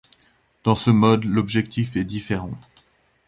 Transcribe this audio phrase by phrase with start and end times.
[0.63, 2.57] Dans ce mode, l'objectif est différent.